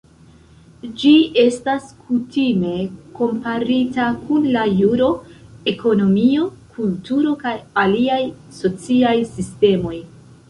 Ĝi 1.01 1.09
estas 1.41 1.83
kutime 2.05 2.71
komparita 3.19 4.07
kun 4.29 4.47
la 4.55 4.63
juro, 4.79 5.09
ekonomio, 5.73 6.47
kulturo 6.77 7.35
kaj 7.43 7.55
aliaj 7.83 8.21
sociaj 8.63 9.15
sistemoj. 9.37 9.95